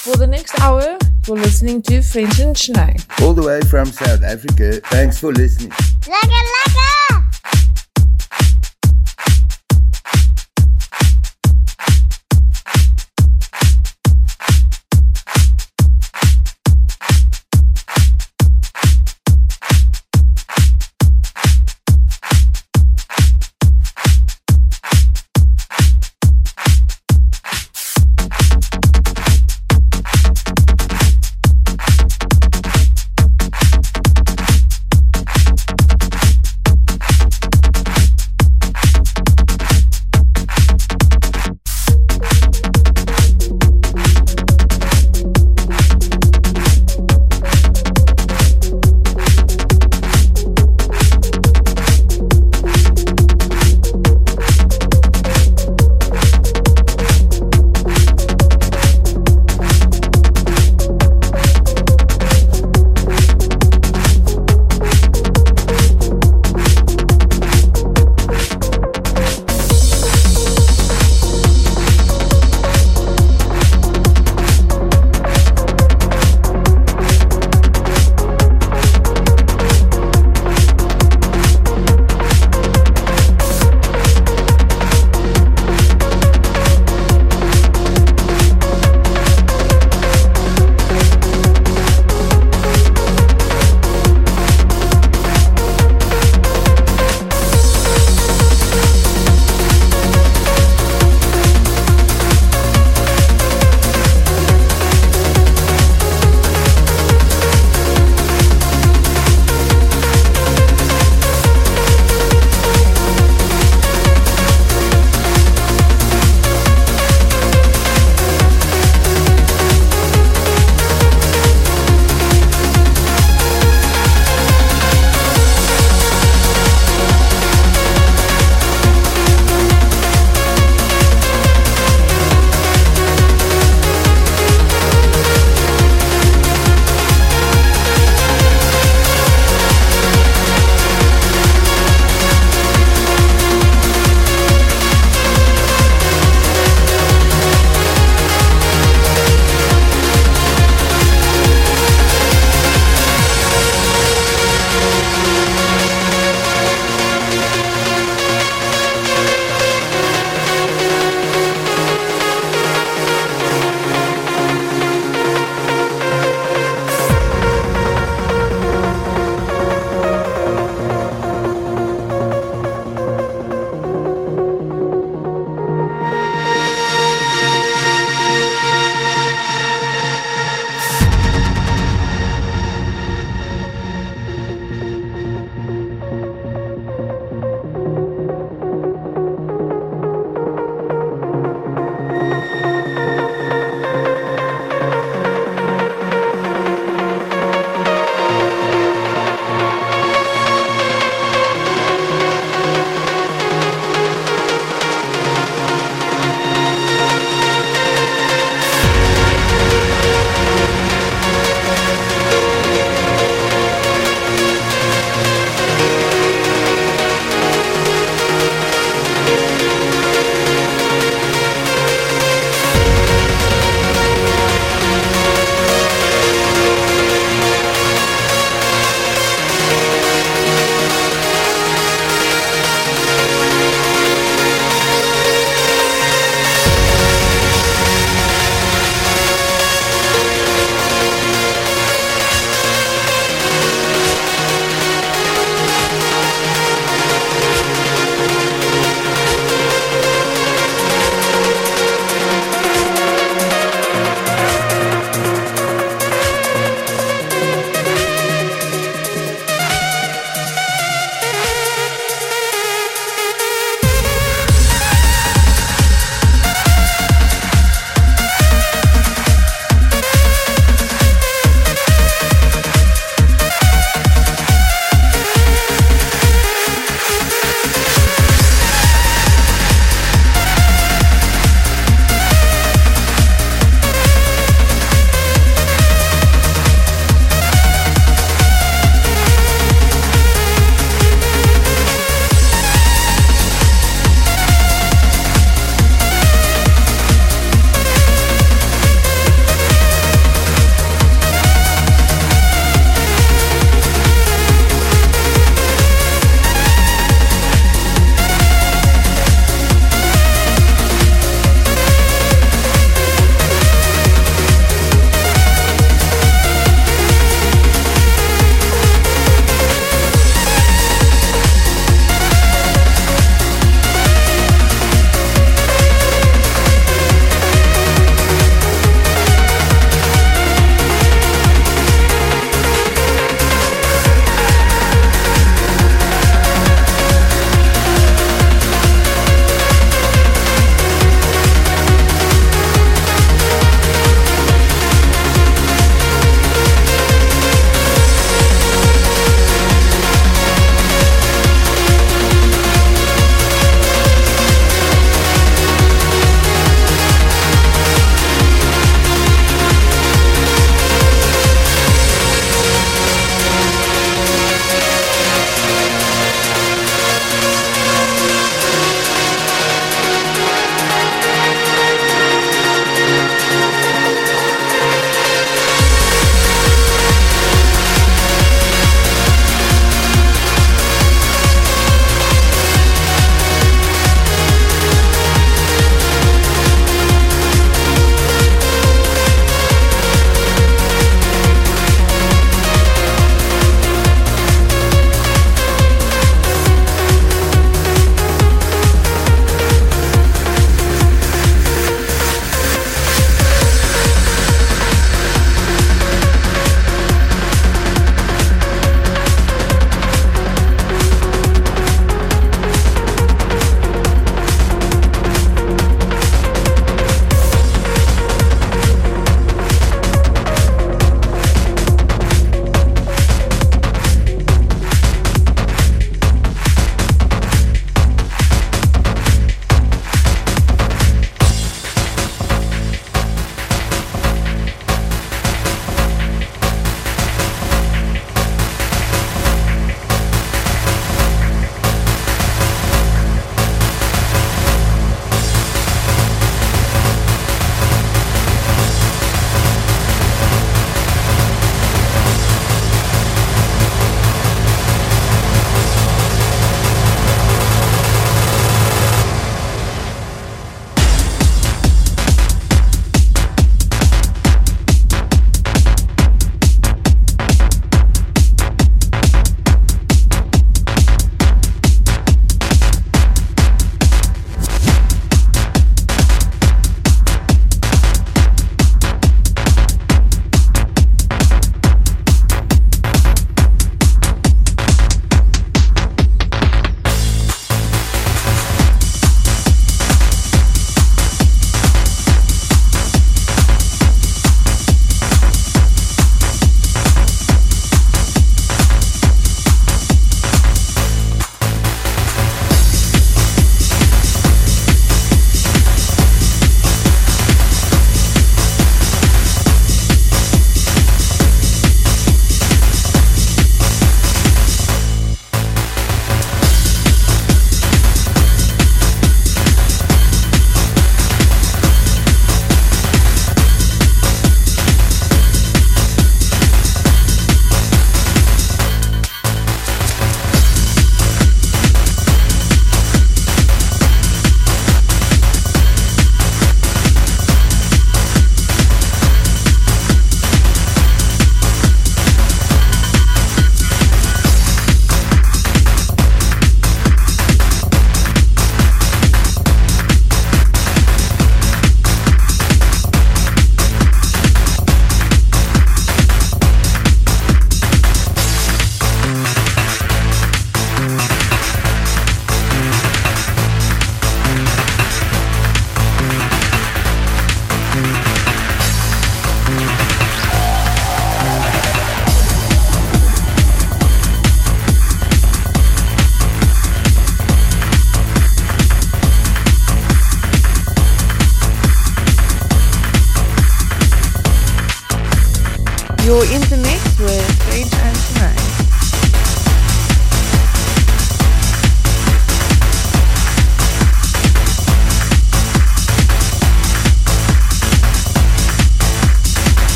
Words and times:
For 0.00 0.16
the 0.16 0.26
next 0.26 0.58
hour, 0.60 0.96
you're 1.26 1.36
listening 1.36 1.82
to 1.82 2.00
French 2.00 2.38
and 2.40 2.56
Schnee. 2.56 2.96
All 3.20 3.34
the 3.34 3.42
way 3.42 3.60
from 3.60 3.84
South 3.84 4.22
Africa. 4.22 4.80
Thanks 4.86 5.20
for 5.20 5.30
listening. 5.30 5.72
Lekker, 6.08 6.42
lekker! 6.56 6.79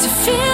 to 0.00 0.08
feel 0.08 0.53